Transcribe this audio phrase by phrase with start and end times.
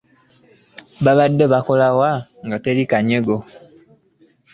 [1.03, 2.11] Babadde babakoowoola
[2.45, 3.37] nga teri kanyego.